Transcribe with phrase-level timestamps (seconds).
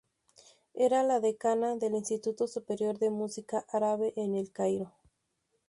[0.73, 4.91] Era la decana del Instituto Superior de Música árabe en El Cairo.